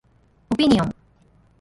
[0.49, 0.95] オピニオン